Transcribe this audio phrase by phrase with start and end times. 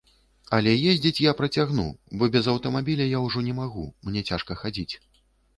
[0.57, 1.85] Але ездзіць я працягну,
[2.21, 4.91] бо без аўтамабіля я ўжо не магу, мне цяжка хадзіць.